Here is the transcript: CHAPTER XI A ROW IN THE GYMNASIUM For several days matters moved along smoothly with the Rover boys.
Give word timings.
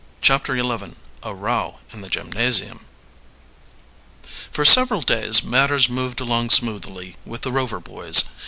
CHAPTER 0.19 0.57
XI 0.57 0.93
A 1.21 1.31
ROW 1.35 1.77
IN 1.93 2.01
THE 2.01 2.09
GYMNASIUM 2.09 2.85
For 4.51 4.65
several 4.65 5.01
days 5.03 5.43
matters 5.43 5.89
moved 5.89 6.19
along 6.19 6.49
smoothly 6.49 7.17
with 7.23 7.43
the 7.43 7.51
Rover 7.51 7.79
boys. 7.79 8.23